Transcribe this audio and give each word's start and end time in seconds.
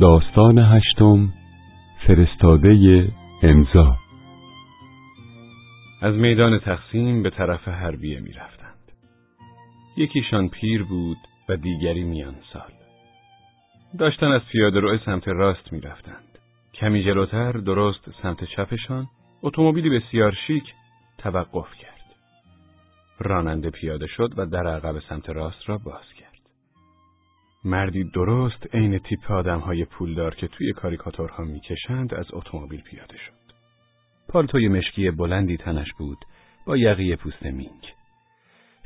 داستان 0.00 0.58
هشتم 0.58 1.32
فرستاده 2.06 3.08
امضا 3.42 3.96
از 6.02 6.14
میدان 6.14 6.58
تقسیم 6.58 7.22
به 7.22 7.30
طرف 7.30 7.68
حربیه 7.68 8.20
می 8.20 8.32
رفتند. 8.32 8.92
یکیشان 9.96 10.48
پیر 10.48 10.82
بود 10.82 11.16
و 11.48 11.56
دیگری 11.56 12.04
میان 12.04 12.34
سال. 12.52 12.72
داشتن 13.98 14.26
از 14.26 14.40
پیاده 14.52 14.80
روی 14.80 14.98
سمت 15.04 15.28
راست 15.28 15.72
می 15.72 15.80
رفتند. 15.80 16.38
کمی 16.74 17.04
جلوتر 17.04 17.52
درست 17.52 18.10
سمت 18.22 18.44
چپشان 18.44 19.06
اتومبیلی 19.42 19.98
بسیار 19.98 20.36
شیک 20.46 20.74
توقف 21.18 21.74
کرد. 21.74 22.14
راننده 23.18 23.70
پیاده 23.70 24.06
شد 24.06 24.34
و 24.36 24.46
در 24.46 24.66
عقب 24.66 24.98
سمت 25.08 25.28
راست 25.28 25.68
را 25.68 25.78
باز 25.78 26.04
کرد. 26.15 26.15
مردی 27.66 28.04
درست 28.04 28.74
عین 28.74 28.98
تیپ 28.98 29.30
آدم 29.30 29.58
های 29.58 29.84
پولدار 29.84 30.34
که 30.34 30.48
توی 30.48 30.72
کاریکاتورها 30.72 31.44
می‌کشند 31.44 32.14
از 32.14 32.26
اتومبیل 32.32 32.80
پیاده 32.80 33.16
شد. 33.16 33.32
پالتوی 34.28 34.68
مشکی 34.68 35.10
بلندی 35.10 35.56
تنش 35.56 35.92
بود 35.98 36.18
با 36.66 36.76
یقی 36.76 37.16
پوست 37.16 37.46
مینگ. 37.46 37.92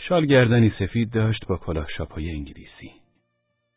شال 0.09 0.27
گردنی 0.27 0.72
سفید 0.78 1.11
داشت 1.11 1.47
با 1.47 1.56
کلاه 1.56 1.87
شاپای 1.97 2.31
انگلیسی. 2.31 2.91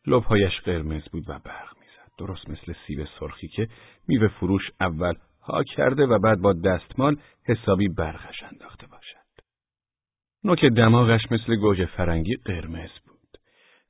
لبهایش 0.06 0.60
قرمز 0.64 1.02
بود 1.12 1.24
و 1.28 1.38
برق 1.38 1.76
می‌زد. 1.80 2.12
درست 2.18 2.50
مثل 2.50 2.74
سیب 2.86 3.06
سرخی 3.20 3.48
که 3.48 3.68
میوه 4.08 4.28
فروش 4.28 4.70
اول 4.80 5.14
ها 5.42 5.64
کرده 5.64 6.06
و 6.06 6.18
بعد 6.18 6.40
با 6.40 6.52
دستمال 6.52 7.16
حسابی 7.46 7.88
برقش 7.88 8.42
انداخته 8.42 8.86
باشد. 8.86 9.44
نوک 10.44 10.64
دماغش 10.64 11.20
مثل 11.30 11.56
گوجه 11.56 11.86
فرنگی 11.86 12.36
قرمز. 12.36 12.90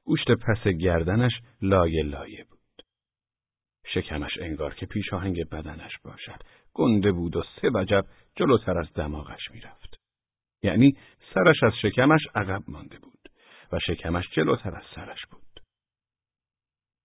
گوشت 0.05 0.31
پس 0.31 0.69
گردنش 0.69 1.33
لایه 1.63 2.03
لایه 2.03 2.45
بود. 2.45 2.59
شکمش 3.87 4.39
انگار 4.41 4.75
که 4.75 4.87
پیشاهنگ 4.87 5.49
بدنش 5.49 5.93
باشد. 6.05 6.43
گنده 6.73 7.13
بود 7.13 7.37
و 7.37 7.43
سه 7.61 7.71
وجب 7.75 8.05
جلوتر 8.37 8.79
از 8.79 8.93
دماغش 8.93 9.51
می‌رفت. 9.51 9.97
یعنی 10.63 10.97
سرش 11.35 11.63
از 11.63 11.73
شکمش 11.83 12.21
عقب 12.35 12.63
مانده 12.69 12.99
بود 12.99 13.29
و 13.73 13.79
شکمش 13.87 14.25
جلوتر 14.33 14.77
از 14.77 14.85
سرش 14.95 15.27
بود. 15.31 15.61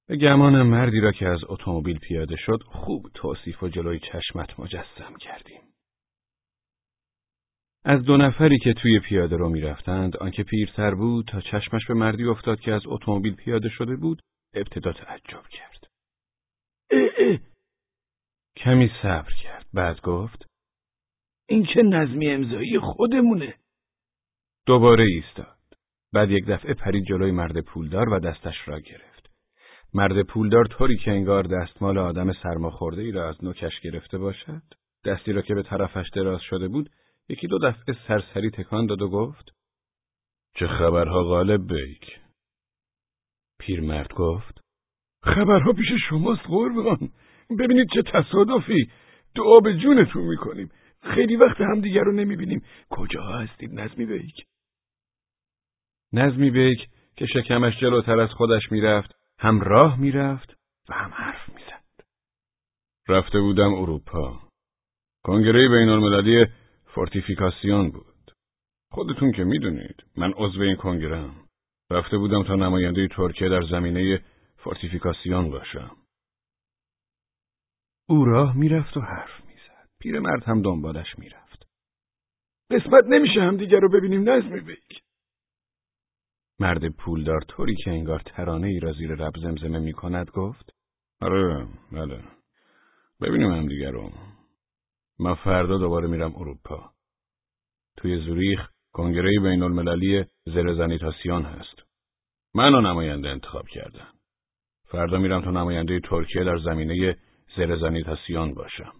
به 0.07 0.17
گمان 0.17 0.61
مردی 0.61 0.99
را 0.99 1.11
که 1.11 1.27
از 1.27 1.39
اتومبیل 1.47 1.99
پیاده 1.99 2.35
شد 2.35 2.59
خوب 2.65 3.07
توصیف 3.13 3.63
و 3.63 3.67
جلوی 3.67 3.99
چشمت 3.99 4.59
مجسم 4.59 5.15
کردیم. 5.19 5.61
از 7.85 8.03
دو 8.03 8.17
نفری 8.17 8.59
که 8.59 8.73
توی 8.73 8.99
پیاده 8.99 9.37
رو 9.37 9.49
می‌رفتند 9.49 10.17
آنکه 10.17 10.43
پیرتر 10.43 10.95
بود 10.95 11.27
تا 11.27 11.41
چشمش 11.41 11.85
به 11.87 11.93
مردی 11.93 12.23
افتاد 12.23 12.59
که 12.59 12.71
از 12.71 12.81
اتومبیل 12.85 13.35
پیاده 13.35 13.69
شده 13.69 13.95
بود 13.95 14.21
ابتدا 14.53 14.93
تعجب 14.93 15.47
کرد. 15.49 15.87
اه 16.91 17.09
اه. 17.17 17.37
کمی 18.55 18.91
صبر 19.01 19.31
کرد 19.43 19.65
بعد 19.73 20.01
گفت 20.01 20.45
این 21.49 21.65
که 21.65 21.81
نظمی 21.81 22.31
امضایی 22.31 22.79
خودمونه. 22.79 23.53
دوباره 24.65 25.03
ایستاد. 25.03 25.57
بعد 26.13 26.31
یک 26.31 26.45
دفعه 26.45 26.73
پرید 26.73 27.05
جلوی 27.05 27.31
مرد 27.31 27.61
پولدار 27.61 28.09
و 28.09 28.19
دستش 28.19 28.55
را 28.67 28.79
گرفت. 28.79 29.29
مرد 29.93 30.21
پولدار 30.21 30.65
طوری 30.65 30.97
که 30.97 31.11
انگار 31.11 31.43
دستمال 31.43 31.97
آدم 31.97 32.33
سرماخورده 32.33 33.01
ای 33.01 33.11
را 33.11 33.29
از 33.29 33.43
نوکش 33.43 33.79
گرفته 33.79 34.17
باشد 34.17 34.61
دستی 35.05 35.33
را 35.33 35.41
که 35.41 35.55
به 35.55 35.63
طرفش 35.63 36.09
دراز 36.15 36.41
شده 36.41 36.67
بود 36.67 36.89
یکی 37.29 37.47
دو 37.47 37.59
دفعه 37.59 37.95
سرسری 38.07 38.49
تکان 38.49 38.85
داد 38.85 39.01
و 39.01 39.09
گفت 39.09 39.53
چه 40.55 40.67
خبرها 40.67 41.23
غالب 41.23 41.73
بیک؟ 41.73 42.19
پیرمرد 43.59 44.13
گفت 44.13 44.61
خبرها 45.23 45.73
پیش 45.73 45.87
شماست 46.09 46.41
قربان. 46.47 47.11
ببینید 47.59 47.87
چه 47.93 48.01
تصادفی. 48.01 48.91
دعا 49.35 49.59
به 49.59 49.77
جونتون 49.77 50.23
می‌کنیم. 50.23 50.71
خیلی 51.01 51.35
وقت 51.35 51.61
همدیگر 51.61 52.01
رو 52.01 52.11
نمی‌بینیم. 52.11 52.63
کجا 52.89 53.23
هستید 53.23 53.79
نظمی 53.79 54.05
بیک؟ 54.05 54.45
نظمی 56.13 56.51
بیک 56.51 56.89
که 57.15 57.25
شکمش 57.25 57.79
جلوتر 57.79 58.19
از 58.19 58.29
خودش 58.29 58.71
می‌رفت 58.71 59.15
هم 59.39 59.61
راه 59.61 59.99
می‌رفت 59.99 60.55
و 60.89 60.93
هم 60.93 61.11
حرف 61.13 61.49
می‌زد. 61.49 62.07
رفته 63.07 63.39
بودم 63.39 63.73
اروپا. 63.73 64.39
کنگره 65.23 65.69
بین 65.69 65.89
المللی 65.89 66.45
fortification 66.93 67.91
بود. 67.91 68.31
خودتون 68.91 69.31
که 69.31 69.43
می‌دونید 69.43 70.03
من 70.17 70.33
عضو 70.37 70.61
این 70.61 70.75
کنگرم. 70.75 71.35
رفته 71.91 72.17
بودم 72.17 72.43
تا 72.43 72.55
نماینده 72.55 73.07
ترکیه 73.07 73.49
در 73.49 73.61
زمینه 73.71 74.23
fortification 74.57 75.49
باشم. 75.49 75.95
او 78.09 78.25
راه 78.25 78.57
می‌رفت 78.57 78.97
و 78.97 79.01
حرف 79.01 79.45
می‌زد. 79.45 79.89
پیرمرد 79.99 80.43
هم 80.43 80.61
دنبالش 80.61 81.19
می‌رفت. 81.19 81.67
قسمت 82.71 83.03
نمیشه 83.05 83.41
هم 83.41 83.57
دیگر 83.57 83.79
رو 83.79 83.89
ببینیم 83.89 84.29
نظمی 84.29 84.59
بیک. 84.59 85.01
مرد 86.59 86.89
پولدار 86.89 87.41
طوری 87.41 87.75
که 87.75 87.91
انگار 87.91 88.19
ترانه 88.19 88.67
ای 88.67 88.79
را 88.79 88.93
زیر 88.93 89.15
رب 89.15 89.33
زمزمه 89.41 89.79
می 89.79 89.93
کند 89.93 90.29
گفت 90.29 90.73
آره 91.21 91.67
بله 91.91 92.23
ببینیم 93.21 93.51
هم 93.51 93.67
دیگر 93.67 93.91
رو 93.91 94.11
من 95.19 95.35
فردا 95.35 95.77
دوباره 95.77 96.07
میرم 96.07 96.35
اروپا. 96.35 96.91
توی 97.97 98.25
زوریخ 98.25 98.69
کنگره 98.93 99.39
بین 99.43 99.63
المللی 99.63 100.25
زرزنیتاسیون 100.45 101.43
هست. 101.43 101.83
منو 102.55 102.81
نماینده 102.81 103.29
انتخاب 103.29 103.67
کردن. 103.67 104.07
فردا 104.83 105.17
میرم 105.17 105.41
تا 105.41 105.51
نماینده 105.51 105.99
ترکیه 105.99 106.43
در 106.43 106.57
زمینه 106.57 107.17
زرزنیتاسیون 107.57 108.53
باشم. 108.53 108.93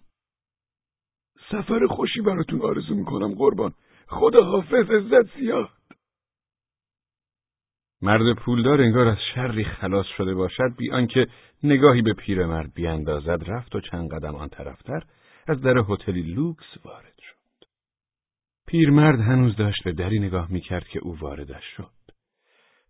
سفر 1.52 1.88
خوشی 1.88 2.22
براتون 2.22 2.62
آرزو 2.62 2.96
می‌کنم 2.96 3.36
قربان. 3.36 3.74
خدا 4.08 4.44
حافظ 4.44 4.92
عزت 4.92 5.38
زیاد. 5.38 5.70
مرد 8.02 8.36
پولدار 8.36 8.82
انگار 8.82 9.08
از 9.08 9.18
شری 9.36 9.64
خلاص 9.64 10.06
شده 10.18 10.34
باشد 10.34 10.76
بی 10.78 10.92
آنکه 10.92 11.28
نگاهی 11.64 12.02
به 12.02 12.14
پیرمرد 12.14 12.74
بیاندازد 12.74 13.44
رفت 13.48 13.76
و 13.76 13.82
چند 13.82 14.12
قدم 14.12 14.36
آن 14.36 14.50
طرفتر 14.50 15.04
از 15.50 15.62
در 15.62 15.78
هتلی 15.90 16.22
لوکس 16.22 16.78
وارد 16.86 17.18
شد. 17.18 17.66
پیرمرد 18.68 19.20
هنوز 19.20 19.56
داشت 19.56 19.84
به 19.84 19.92
دری 19.92 20.20
نگاه 20.20 20.52
می‌کرد 20.52 20.88
که 20.88 21.00
او 21.00 21.20
واردش 21.20 21.64
شد. 21.78 21.92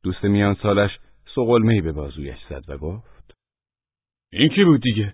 دوست 0.03 0.23
میان 0.23 0.55
سالش 0.63 0.99
سقلمهی 1.35 1.81
به 1.81 1.91
بازویش 1.91 2.39
زد 2.49 2.63
و 2.67 2.77
گفت 2.77 3.37
این 4.31 4.49
کی 4.49 4.63
بود 4.63 4.81
دیگه؟ 4.81 5.13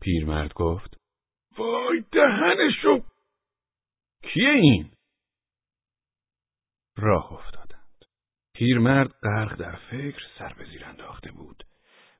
پیرمرد 0.00 0.52
گفت 0.52 0.96
وای 1.58 2.04
دهنشو 2.12 3.04
کیه 4.22 4.50
این؟ 4.50 4.90
راه 6.96 7.32
افتادند. 7.32 8.04
پیرمرد 8.54 9.10
غرق 9.22 9.56
در 9.56 9.76
فکر 9.76 10.22
سر 10.38 10.52
به 10.58 10.64
زیر 10.64 10.84
انداخته 10.84 11.32
بود 11.32 11.64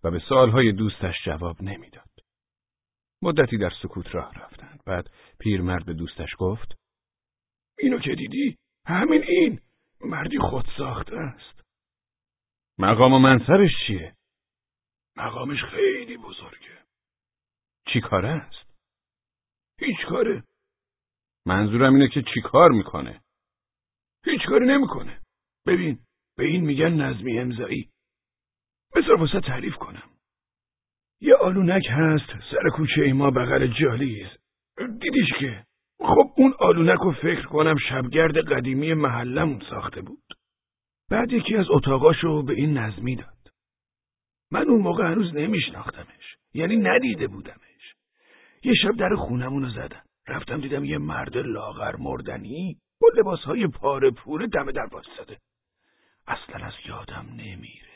و 0.04 0.10
به 0.10 0.22
سالهای 0.28 0.72
دوستش 0.72 1.14
جواب 1.24 1.62
نمی‌داد. 1.62 2.06
مدتی 3.22 3.58
در 3.58 3.72
سکوت 3.82 4.14
راه 4.14 4.34
رفتند. 4.34 4.82
بعد 4.86 5.10
پیرمرد 5.38 5.86
به 5.86 5.94
دوستش 5.94 6.30
گفت 6.38 6.74
اینو 7.78 7.98
که 7.98 8.14
دیدی؟ 8.14 8.56
همین 8.86 9.22
این 9.22 9.60
مردی 10.00 10.38
خود 10.38 10.66
ساخته 10.78 11.16
است. 11.16 11.62
مقام 12.78 13.12
و 13.12 13.18
منصبش 13.18 13.70
چیه؟ 13.86 14.16
مقامش 15.16 15.64
خیلی 15.64 16.16
بزرگه. 16.16 16.82
چی 17.92 18.00
کاره 18.00 18.28
است؟ 18.28 18.78
هیچ 19.80 20.06
کاره. 20.08 20.44
منظورم 21.46 21.94
اینه 21.94 22.08
که 22.08 22.22
چی 22.34 22.40
کار 22.40 22.70
می‌کنه؟ 22.70 23.20
هیچ 24.24 24.40
کاری 24.48 24.66
نمی‌کنه. 24.66 25.22
ببین 25.66 25.98
به 26.36 26.44
این 26.44 26.64
میگن 26.64 26.92
نظمی 26.92 27.38
امضایی. 27.38 27.90
بذار 28.94 29.20
واسه 29.20 29.40
تعریف 29.40 29.74
کنم. 29.74 30.15
یه 31.20 31.34
آلونک 31.34 31.86
هست 31.90 32.26
سر 32.50 32.68
کوچه 32.76 33.12
ما 33.12 33.30
بغل 33.30 33.66
جالیز 33.66 34.26
دیدیش 35.00 35.32
که؟ 35.40 35.64
خب 35.98 36.32
اون 36.36 36.54
آلونک 36.58 36.98
رو 36.98 37.12
فکر 37.12 37.42
کنم 37.42 37.76
شبگرد 37.88 38.52
قدیمی 38.52 38.94
محلمون 38.94 39.62
ساخته 39.70 40.00
بود. 40.00 40.24
بعد 41.10 41.32
یکی 41.32 41.56
از 41.56 41.66
اتاقاشو 41.70 42.42
به 42.42 42.52
این 42.52 42.78
نظمی 42.78 43.16
داد. 43.16 43.52
من 44.50 44.68
اون 44.68 44.80
موقع 44.80 45.10
هنوز 45.10 45.34
نمیشناختمش. 45.34 46.36
یعنی 46.54 46.76
ندیده 46.76 47.26
بودمش. 47.26 47.94
یه 48.64 48.74
شب 48.74 48.96
در 48.96 49.14
خونمون 49.14 49.62
رو 49.62 49.70
زدن 49.70 50.02
رفتم 50.28 50.60
دیدم 50.60 50.84
یه 50.84 50.98
مرد 50.98 51.36
لاغر 51.36 51.96
مردنی 51.96 52.76
با 53.00 53.08
لباسهای 53.16 53.66
پاره 53.66 54.10
پوره 54.10 54.46
دم 54.46 54.70
در 54.70 54.86
واسطه 54.86 55.38
اصلا 56.26 56.66
از 56.66 56.72
یادم 56.88 57.26
نمیره. 57.32 57.95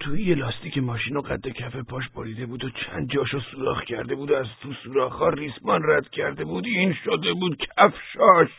توی 0.00 0.26
یه 0.26 0.34
لاستیک 0.34 0.78
ماشین 0.78 1.16
و 1.16 1.20
قد 1.20 1.48
کف 1.48 1.76
پاش 1.76 2.08
بریده 2.08 2.46
بود 2.46 2.64
و 2.64 2.70
چند 2.70 3.10
جاشو 3.10 3.40
سوراخ 3.40 3.84
کرده 3.84 4.14
بود 4.14 4.30
و 4.30 4.34
از 4.34 4.46
تو 4.62 4.72
سوراخ‌ها 4.72 5.28
ریسمان 5.28 5.82
رد 5.84 6.08
کرده 6.10 6.44
بود. 6.44 6.66
این 6.66 6.94
شده 7.04 7.32
بود 7.32 7.56
کفشاش. 7.56 8.50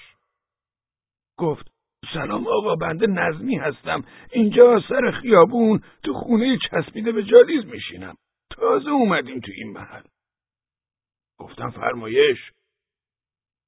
گفت 1.38 1.72
سلام 2.14 2.48
آقا 2.48 2.76
بنده 2.76 3.08
نظمی 3.08 3.56
هستم. 3.56 4.04
اینجا 4.32 4.84
سر 4.90 5.12
خیابون 5.22 5.84
تو 6.04 6.14
خونه 6.14 6.58
چسبیده 6.72 7.12
به 7.12 7.24
جالیز 7.24 7.66
میشینم. 7.66 8.16
تازه 8.50 8.90
اومدیم 8.90 9.40
تو 9.40 9.52
این 9.56 9.72
محل. 9.74 10.04
گفتم 11.40 11.70
فرمایش. 11.70 12.38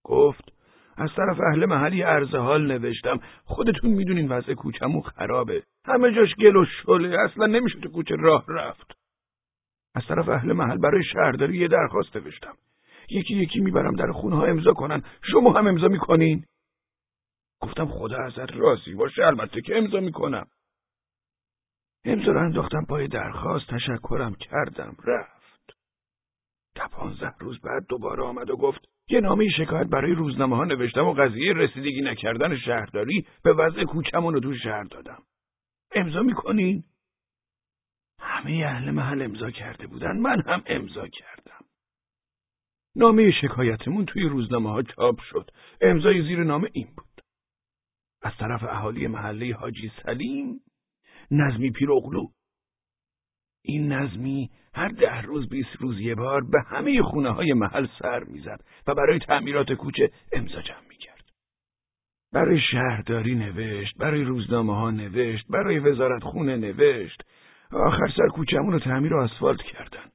گفت 0.04 0.61
از 1.02 1.10
طرف 1.16 1.40
اهل 1.40 1.66
محلی 1.66 2.02
عرض 2.02 2.36
حال 2.36 2.72
نوشتم. 2.72 3.20
خودتون 3.46 3.90
می‌دونین 3.90 4.32
وضع 4.32 4.54
کوچمون 4.54 5.02
خرابه. 5.02 5.64
همه 5.86 6.16
جاش 6.16 6.36
گل 6.36 6.56
و 6.56 6.66
شله 6.66 7.20
اصلا 7.20 7.46
نمیشه 7.46 7.80
تو 7.80 7.90
کوچه 7.90 8.16
راه 8.16 8.46
رفت. 8.50 8.92
از 9.96 10.04
طرف 10.08 10.30
اهل 10.30 10.54
محل 10.54 10.78
برای 10.78 11.04
شهرداری 11.04 11.58
یه 11.58 11.68
درخواست 11.68 12.16
نوشتم. 12.16 12.58
یکی 13.10 13.34
یکی 13.34 13.60
می‌برم 13.60 13.96
در 13.96 14.12
خونه 14.12 14.36
ها 14.36 14.46
امضا 14.46 14.74
کنن. 14.74 15.04
شما 15.32 15.54
هم 15.54 15.68
امضا 15.68 15.88
می‌کنین؟ 15.88 16.46
گفتم 17.62 17.86
خدا 17.86 18.18
ازت 18.18 18.52
راضی 18.54 18.94
باشه 18.94 19.26
البته 19.26 19.62
که 19.62 19.78
امضا 19.78 20.00
می‌کنم. 20.00 20.48
امضا 22.06 22.32
رو 22.32 22.40
انداختم 22.40 22.86
پای 22.90 23.08
درخواست 23.08 23.68
تشکرم 23.68 24.36
کردم 24.36 24.96
رفت. 25.04 25.74
تا 26.76 26.88
پانزده 26.88 27.36
روز 27.40 27.62
بعد 27.62 27.86
دوباره 27.90 28.24
آمد 28.24 28.50
و 28.50 28.58
گفت 28.58 28.91
یه 29.10 29.20
نامه 29.20 29.50
شکایت 29.58 29.88
برای 29.88 30.14
روزنامه 30.14 30.56
ها 30.56 30.66
نوشتم 30.66 31.06
و 31.06 31.14
قضیه 31.14 31.54
رسیدگی 31.54 32.02
نکردن 32.02 32.58
شهرداری 32.58 33.28
به 33.44 33.54
وضع 33.54 33.84
کوچمون 33.84 34.34
رو 34.34 34.40
تو 34.40 34.58
شهر 34.58 34.84
دادم. 34.84 35.24
امضا 35.96 36.22
می‌کنین؟ 36.22 36.84
همه 38.20 38.66
اهل 38.66 38.92
محل 38.92 39.22
امضا 39.22 39.52
کرده 39.52 39.88
بودن 39.88 40.18
من 40.18 40.42
هم 40.42 40.64
امضا 40.66 41.08
کردم. 41.08 41.66
نامه 42.96 43.32
شکایتمون 43.32 44.06
توی 44.06 44.24
روزنامه 44.24 44.70
ها 44.70 44.82
چاپ 44.82 45.20
شد. 45.22 45.52
امضای 45.82 46.22
زیر 46.22 46.44
نامه 46.44 46.70
این 46.74 46.88
بود. 46.98 47.22
از 48.22 48.34
طرف 48.40 48.64
اهالی 48.64 49.08
محله 49.08 49.56
حاجی 49.56 49.92
سلیم 50.04 50.60
نظمی 51.32 51.72
پیروغلو. 51.72 52.28
این 53.64 53.92
نظمی 53.92 54.50
هر 54.74 54.88
ده 54.88 55.22
روز 55.22 55.50
بیست 55.50 55.76
روز 55.80 56.00
یه 56.00 56.16
بار 56.16 56.42
به 56.44 56.62
همه 56.62 57.02
خونه 57.04 57.30
های 57.30 57.54
محل 57.54 57.88
سر 58.00 58.24
می‌زد 58.24 58.60
و 58.88 58.94
برای 58.94 59.20
تعمیرات 59.20 59.74
کوچه 59.74 60.12
امضا 60.32 60.62
جمع 60.62 60.88
می‌کرد. 60.90 61.26
برای 62.34 62.60
شهرداری 62.72 63.36
نوشت، 63.36 63.98
برای 63.98 64.24
روزنامه 64.24 64.76
ها 64.76 64.92
نوشت، 64.92 65.46
برای 65.50 65.80
وزارت 65.80 66.24
خونه 66.24 66.58
نوشت. 66.58 67.22
آخر 67.72 68.14
سر 68.18 68.28
کوچهمون 68.28 68.74
رو 68.74 68.80
تعمیر 68.80 69.14
و 69.14 69.22
آسفالت 69.22 69.62
کردن. 69.62 70.12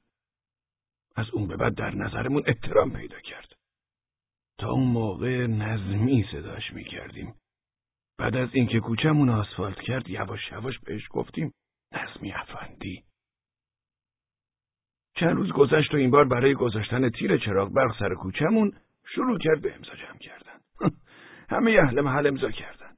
از 1.16 1.30
اون 1.30 1.46
به 1.46 1.56
بعد 1.56 1.74
در 1.74 1.94
نظرمون 1.94 2.42
احترام 2.46 2.92
پیدا 2.92 3.20
کرد. 3.20 3.52
تا 4.58 4.70
اون 4.70 4.88
موقع 4.88 5.46
نظمی 5.46 6.26
صداش 6.32 6.72
می‌کردیم. 6.72 7.34
بعد 8.18 8.36
از 8.36 8.48
اینکه 8.52 8.80
کوچهمون 8.80 9.28
آسفالت 9.28 9.80
کرد 9.80 10.08
یواش 10.10 10.52
یواش 10.52 10.78
بهش 10.78 11.08
گفتیم 11.10 11.52
نظمی 11.92 12.32
افندی. 12.32 12.75
چند 15.20 15.36
روز 15.36 15.52
گذشت 15.52 15.94
و 15.94 15.96
این 15.96 16.10
بار 16.10 16.24
برای 16.24 16.54
گذاشتن 16.54 17.10
تیر 17.10 17.36
چراغ 17.36 17.72
برق 17.72 17.98
سر 17.98 18.14
کوچمون 18.14 18.72
شروع 19.14 19.38
کرد 19.38 19.62
به 19.62 19.74
امضا 19.74 19.94
جمع 19.94 20.18
کردن. 20.18 20.60
همه 21.56 21.78
اهل 21.82 22.00
محل 22.00 22.26
امضا 22.26 22.50
کردن. 22.50 22.96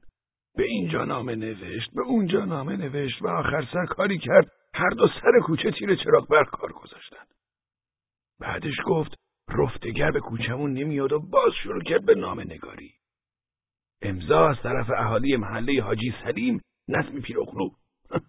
به 0.55 0.63
اینجا 0.63 1.05
نامه 1.05 1.35
نوشت، 1.35 1.89
به 1.95 2.01
اونجا 2.01 2.45
نامه 2.45 2.77
نوشت 2.77 3.21
و 3.21 3.27
آخر 3.27 3.67
سر 3.73 3.85
کاری 3.85 4.17
کرد 4.17 4.51
هر 4.73 4.89
دو 4.89 5.07
سر 5.07 5.39
کوچه 5.43 5.71
تیر 5.71 5.95
چراغ 5.95 6.27
برق 6.27 6.49
کار 6.49 6.71
گذاشتن. 6.71 7.25
بعدش 8.39 8.75
گفت 8.85 9.15
رفتگر 9.49 10.11
به 10.11 10.19
کوچمون 10.19 10.73
نمیاد 10.73 11.11
و 11.11 11.19
باز 11.19 11.51
شروع 11.63 11.83
کرد 11.83 12.05
به 12.05 12.15
نامه 12.15 12.43
نگاری. 12.43 12.91
امضا 14.01 14.49
از 14.49 14.57
طرف 14.63 14.89
اهالی 14.97 15.35
محله 15.35 15.81
حاجی 15.81 16.13
سلیم 16.23 16.61
نظمی 16.87 17.21
پیروخلو. 17.21 17.69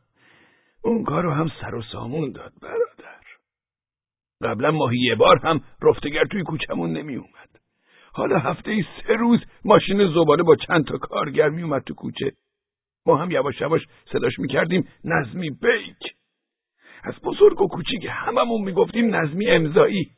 اون 0.85 1.05
کارو 1.05 1.31
هم 1.31 1.51
سر 1.61 1.75
و 1.75 1.83
سامون 1.83 2.33
داد 2.33 2.53
برادر. 2.63 3.20
قبلا 4.43 4.71
ماهی 4.71 4.99
یه 4.99 5.15
بار 5.15 5.39
هم 5.39 5.61
رفتگر 5.83 6.25
توی 6.25 6.43
کوچمون 6.43 6.93
نمی 6.93 7.17
اومد. 7.17 7.51
حالا 8.13 8.39
هفته 8.39 8.71
ای 8.71 8.83
سه 8.83 9.13
روز 9.13 9.41
ماشین 9.65 10.13
زباله 10.15 10.43
با 10.43 10.57
چند 10.57 10.87
تا 10.87 10.99
کارگر 10.99 11.49
می 11.49 11.63
اومد 11.63 11.83
تو 11.83 11.95
کوچه. 11.95 12.33
ما 13.07 13.17
هم 13.17 13.31
یواش 13.31 13.61
یواش 13.61 13.81
صداش 14.13 14.39
می 14.39 14.49
کردیم 14.49 14.89
نظمی 15.05 15.51
بیک. 15.51 16.15
از 17.03 17.15
بزرگ 17.25 17.61
و 17.61 17.69
کوچیک 17.69 18.07
هممون 18.11 18.63
می 18.63 18.73
گفتیم 18.73 19.15
نظمی 19.15 19.47
امضایی. 19.47 20.11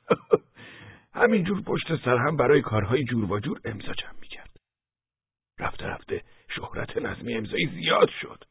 همینجور 1.15 1.63
پشت 1.63 2.05
سر 2.05 2.17
هم 2.17 2.37
برای 2.37 2.63
کارهای 2.63 3.05
جور 3.05 3.33
و 3.33 3.41
جور 3.41 3.61
امضا 3.65 3.93
جمع 3.93 4.21
می 4.21 4.29
کرد. 4.29 4.51
رفته 5.59 5.87
رفته 5.87 6.23
شهرت 6.57 6.97
نظمی 6.97 7.35
امضایی 7.35 7.67
زیاد 7.67 8.09
شد. 8.21 8.45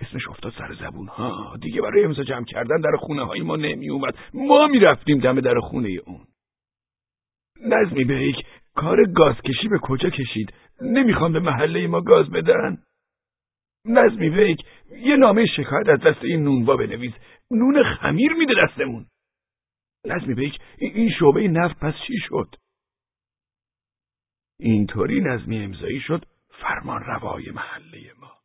اسمش 0.00 0.28
افتاد 0.28 0.52
سر 0.58 0.74
زبون 0.74 1.08
ها 1.08 1.56
دیگه 1.62 1.80
برای 1.80 2.04
امضا 2.04 2.22
جمع 2.24 2.44
کردن 2.44 2.80
در 2.80 2.96
خونه 2.96 3.24
های 3.26 3.40
ما 3.40 3.56
نمی 3.56 3.90
اومد 3.90 4.14
ما 4.34 4.66
می‌رفتیم 4.66 5.18
دم 5.18 5.40
در 5.40 5.60
خونه 5.60 5.88
اون. 5.88 6.26
نظمی 7.60 8.04
بیک 8.04 8.36
کار 8.74 9.04
گاز 9.04 9.36
کشی 9.36 9.68
به 9.68 9.78
کجا 9.78 10.10
کشید؟ 10.10 10.52
نمی‌خوام 10.82 11.32
به 11.32 11.40
محله 11.40 11.86
ما 11.86 12.00
گاز 12.00 12.30
بدن. 12.30 12.78
نظمی 13.84 14.30
بیک 14.30 14.60
یه 14.90 15.16
نامه 15.16 15.46
شکایت 15.46 15.88
از 15.88 16.00
دست 16.00 16.24
این 16.24 16.42
نونوا 16.42 16.76
بنویس. 16.76 17.12
نون 17.50 17.82
خمیر 17.82 18.32
میده 18.32 18.54
دستمون. 18.64 19.06
نظمی 20.04 20.34
بیک 20.34 20.58
این 20.78 21.10
شعبه 21.18 21.48
نفت 21.48 21.78
پس 21.78 21.94
چی 22.06 22.14
شد؟ 22.28 22.54
اینطوری 24.60 25.20
نظمی 25.20 25.64
امضایی 25.64 26.00
شد 26.00 26.24
فرمان 26.48 27.02
روای 27.02 27.50
محله 27.50 28.12
ما. 28.20 28.37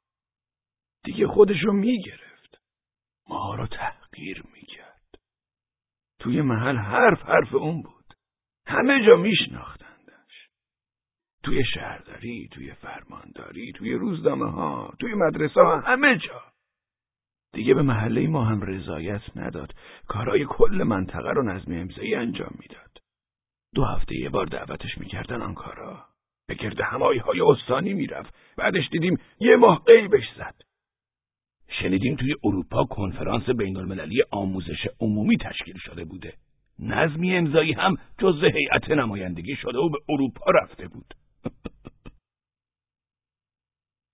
دیگه 1.03 1.27
خودشو 1.27 1.71
می‌گرفت. 1.71 2.61
ما 3.29 3.55
رو 3.55 3.67
تحقیر 3.67 4.43
می‌کرد. 4.53 5.15
توی 6.19 6.41
محل 6.41 6.77
حرف 6.77 7.21
حرف 7.21 7.53
اون 7.53 7.81
بود. 7.81 8.13
همه 8.67 9.05
جا 9.05 9.15
میشناختندش. 9.15 10.49
توی 11.43 11.63
شهرداری 11.73 12.49
توی 12.51 12.73
فرمانداری 12.73 13.71
توی 13.71 13.93
روزنامه 13.93 14.51
ها 14.51 14.93
توی 14.99 15.13
مدرسه 15.13 15.61
ها 15.61 15.79
همه 15.79 16.17
جا. 16.17 16.41
دیگه 17.53 17.73
به 17.73 17.81
محله 17.81 18.27
ما 18.27 18.45
هم 18.45 18.61
رضایت 18.61 19.21
نداد. 19.35 19.75
کارای 20.07 20.45
کل 20.45 20.83
منطقه 20.87 21.29
رو 21.31 21.43
نظم 21.43 21.71
امضایی 21.73 22.15
انجام 22.15 22.55
می‌داد. 22.59 22.97
دو 23.75 23.85
هفته 23.85 24.15
یه 24.15 24.29
بار 24.29 24.45
دعوتش 24.45 24.97
می‌کردن 24.97 25.41
آن 25.41 25.53
کارا. 25.53 26.05
به 26.47 26.55
گرد 26.55 26.81
همایی 26.81 27.19
های 27.19 27.41
استانی 27.41 27.93
می‌رفت. 27.93 28.33
بعدش 28.57 28.89
دیدیم 28.91 29.17
یه 29.39 29.55
ماه 29.55 29.83
قیبش 29.85 30.33
زد. 30.37 30.55
شنیدیم 31.83 32.15
توی 32.15 32.33
اروپا 32.43 32.83
کنفرانس 32.83 33.49
بین 33.49 33.77
المللی 33.77 34.21
آموزش 34.31 34.87
عمومی 34.99 35.37
تشکیل 35.37 35.77
شده 35.77 36.05
بوده. 36.05 36.33
نظمی 36.79 37.37
امضایی 37.37 37.73
هم 37.73 37.95
جز 38.19 38.43
هیئت 38.43 38.89
نمایندگی 38.89 39.55
شده 39.55 39.77
و 39.77 39.89
به 39.89 39.97
اروپا 40.09 40.51
رفته 40.51 40.87
بود. 40.87 41.13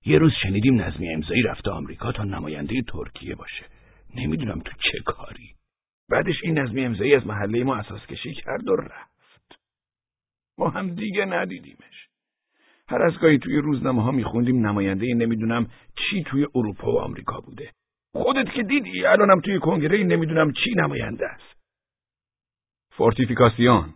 یه 0.06 0.18
روز 0.18 0.32
شنیدیم 0.44 0.82
نظمی 0.82 1.14
امضایی 1.14 1.42
رفته 1.42 1.72
آمریکا 1.72 2.12
تا 2.12 2.24
نماینده 2.24 2.82
ترکیه 2.82 3.36
باشه. 3.36 3.66
نمی‌دونم 4.16 4.60
تو 4.60 4.72
چه 4.72 5.00
کاری. 5.06 5.56
بعدش 6.10 6.36
این 6.44 6.60
نظمی 6.60 6.86
امضایی 6.86 7.16
از 7.16 7.28
محله 7.28 7.64
ما 7.64 7.76
اساس 7.76 8.06
کشی 8.06 8.34
کرد 8.34 8.68
و 8.68 8.76
رفت. 8.76 9.60
ما 10.58 10.70
هم 10.70 10.96
دیگه 10.96 11.26
ندیدیمش. 11.26 12.09
هر 12.90 13.02
از 13.02 13.20
گاهی 13.20 13.38
توی 13.38 13.58
روزنامه 13.58 14.04
ها 14.04 14.12
میخوندیم 14.12 14.68
نماینده 14.68 15.14
نمی‌دونم 15.14 15.68
چی 15.96 16.24
توی 16.24 16.48
اروپا 16.56 16.92
و 16.92 17.00
آمریکا 17.00 17.40
بوده. 17.40 17.72
خودت 18.14 18.54
که 18.54 18.64
دیدی 18.64 19.06
الانم 19.06 19.42
توی 19.42 19.60
کنگره 19.60 20.04
نمی‌دونم 20.04 20.52
چی 20.52 20.76
نماینده 20.76 21.28
است. 21.28 21.60
فورتیفیکاسیون 22.92 23.94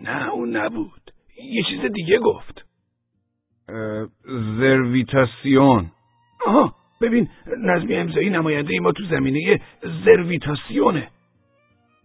نه 0.00 0.28
اون 0.28 0.56
نبود. 0.56 1.12
یه 1.44 1.62
چیز 1.68 1.92
دیگه 1.92 2.18
گفت. 2.18 2.66
زرویتاسیون 4.56 5.90
آها 6.46 6.74
ببین 7.00 7.28
نظمی 7.58 7.94
امضایی 7.94 8.30
نماینده 8.30 8.80
ما 8.80 8.92
تو 8.92 9.02
زمینه 9.10 9.60
زرویتاسیونه. 10.04 11.08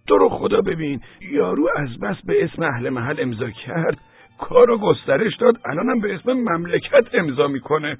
تو 0.07 0.17
رو 0.17 0.29
خدا 0.29 0.61
ببین 0.61 1.01
یارو 1.21 1.69
از 1.75 1.99
بس 1.99 2.15
به 2.25 2.43
اسم 2.43 2.63
اهل 2.63 2.89
محل 2.89 3.15
امضا 3.19 3.49
کرد 3.49 3.97
کارو 4.39 4.77
گسترش 4.77 5.35
داد. 5.35 5.59
الانم 5.65 5.99
به 5.99 6.15
اسم 6.15 6.33
مملکت 6.33 7.07
امضا 7.13 7.47
می‌کنه. 7.47 7.97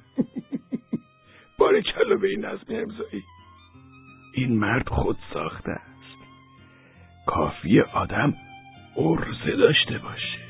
بارکلا 1.58 2.16
به 2.16 2.28
این 2.28 2.44
نظم 2.44 2.66
امضایی. 2.68 3.24
این 4.34 4.58
مرد 4.58 4.88
خود 4.88 5.16
ساخته 5.32 5.70
است. 5.70 6.18
کافی 7.26 7.80
آدم 7.80 8.34
ارزه 8.96 9.56
داشته 9.56 9.98
باشه. 9.98 10.45